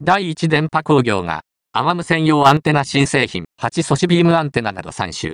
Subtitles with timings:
[0.00, 1.40] 第一電波工業が、
[1.72, 5.26] アマム専用アンテナ新製品8素子ビームアンテナなど3種、